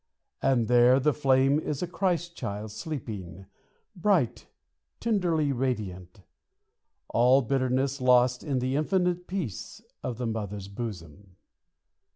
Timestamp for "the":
0.99-1.13, 8.57-8.75, 10.17-10.25